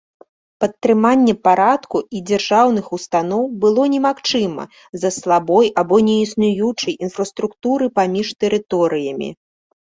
[0.63, 4.63] Падтрыманне парадку і дзяржаўных устаноў было немагчыма
[4.97, 9.29] з-за слабой або неіснуючай інфраструктуры паміж тэрыторыямі.